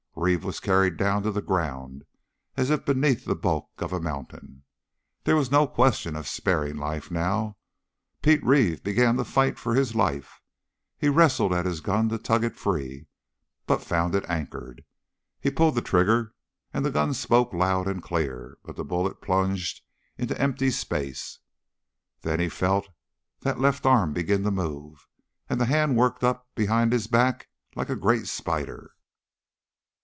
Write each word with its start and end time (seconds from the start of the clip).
Reeve 0.13 0.43
was 0.43 0.59
carried 0.59 0.97
down 0.97 1.23
to 1.23 1.31
the 1.31 1.41
ground 1.41 2.03
as 2.57 2.69
if 2.69 2.85
beneath 2.85 3.23
the 3.25 3.33
bulk 3.33 3.69
of 3.79 3.93
a 3.93 3.99
mountain. 3.99 4.63
There 5.23 5.37
was 5.37 5.49
no 5.49 5.65
question 5.65 6.15
of 6.17 6.27
sparing 6.27 6.75
life 6.75 7.09
now. 7.09 7.57
Pete 8.21 8.43
Reeve 8.45 8.83
began 8.83 9.15
to 9.17 9.23
fight 9.23 9.57
for 9.57 9.73
life. 9.73 10.41
He 10.97 11.07
wrestled 11.09 11.53
at 11.53 11.65
his 11.65 11.79
gun 11.79 12.09
to 12.09 12.17
tug 12.19 12.43
it 12.43 12.57
free, 12.57 13.07
but 13.65 13.81
found 13.81 14.13
it 14.13 14.25
anchored. 14.29 14.83
He 15.39 15.49
pulled 15.49 15.75
the 15.75 15.81
trigger, 15.81 16.33
and 16.73 16.85
the 16.85 16.91
gun 16.91 17.13
spoke 17.13 17.53
loud 17.53 17.87
and 17.87 18.03
clear, 18.03 18.57
but 18.63 18.75
the 18.75 18.85
bullet 18.85 19.21
plunged 19.21 19.81
into 20.17 20.39
empty 20.39 20.71
space. 20.71 21.39
Then 22.21 22.39
he 22.41 22.49
felt 22.49 22.89
that 23.39 23.61
left 23.61 23.85
arm 23.85 24.11
begin 24.11 24.43
to 24.43 24.51
move, 24.51 25.07
and 25.49 25.59
the 25.59 25.65
hand 25.65 25.95
worked 25.95 26.23
up 26.23 26.47
behind 26.53 26.91
his 26.91 27.07
back 27.07 27.47
like 27.75 27.89
a 27.89 27.95
great 27.95 28.27
spider. 28.27 28.91